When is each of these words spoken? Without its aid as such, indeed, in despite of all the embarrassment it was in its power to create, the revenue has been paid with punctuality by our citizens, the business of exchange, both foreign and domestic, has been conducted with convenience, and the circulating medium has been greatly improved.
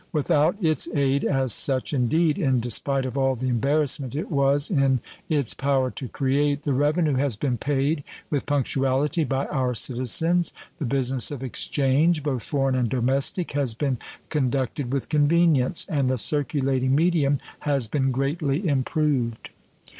Without 0.11 0.55
its 0.59 0.87
aid 0.95 1.23
as 1.23 1.53
such, 1.53 1.93
indeed, 1.93 2.39
in 2.39 2.59
despite 2.59 3.05
of 3.05 3.19
all 3.19 3.35
the 3.35 3.49
embarrassment 3.49 4.15
it 4.15 4.31
was 4.31 4.71
in 4.71 4.99
its 5.29 5.53
power 5.53 5.91
to 5.91 6.07
create, 6.07 6.63
the 6.63 6.73
revenue 6.73 7.13
has 7.13 7.35
been 7.35 7.55
paid 7.55 8.03
with 8.31 8.47
punctuality 8.47 9.23
by 9.23 9.45
our 9.49 9.75
citizens, 9.75 10.53
the 10.79 10.85
business 10.85 11.29
of 11.29 11.43
exchange, 11.43 12.23
both 12.23 12.41
foreign 12.41 12.73
and 12.73 12.89
domestic, 12.89 13.51
has 13.51 13.75
been 13.75 13.99
conducted 14.29 14.91
with 14.91 15.07
convenience, 15.07 15.85
and 15.87 16.09
the 16.09 16.17
circulating 16.17 16.95
medium 16.95 17.37
has 17.59 17.87
been 17.87 18.09
greatly 18.09 18.67
improved. 18.67 19.51